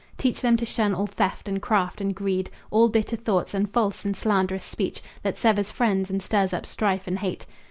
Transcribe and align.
Teach 0.17 0.41
them 0.41 0.57
to 0.57 0.65
shun 0.65 0.95
all 0.95 1.05
theft 1.05 1.47
and 1.47 1.61
craft 1.61 2.01
and 2.01 2.15
greed, 2.15 2.49
All 2.71 2.89
bitter 2.89 3.15
thoughts, 3.15 3.53
and 3.53 3.71
false 3.71 4.03
and 4.03 4.17
slanderous 4.17 4.65
speech 4.65 5.03
That 5.21 5.37
severs 5.37 5.69
friends 5.69 6.09
and 6.09 6.23
stirs 6.23 6.53
up 6.53 6.65
strife 6.65 7.05
and 7.05 7.19
hate. 7.19 7.45